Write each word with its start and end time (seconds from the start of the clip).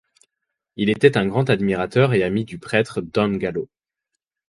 Il 0.77 0.89
était 0.89 1.15
un 1.15 1.27
grand 1.27 1.47
admirateur 1.51 2.15
et 2.15 2.23
ami 2.23 2.43
du 2.43 2.57
prêtre 2.57 3.01
Don 3.01 3.37
Gallo. 3.37 3.69